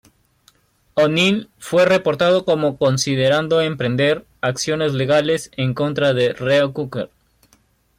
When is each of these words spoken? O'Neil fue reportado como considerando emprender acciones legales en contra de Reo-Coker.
O'Neil 0.95 1.47
fue 1.59 1.85
reportado 1.85 2.43
como 2.43 2.75
considerando 2.79 3.61
emprender 3.61 4.25
acciones 4.41 4.93
legales 4.93 5.51
en 5.57 5.75
contra 5.75 6.15
de 6.15 6.33
Reo-Coker. 6.33 7.11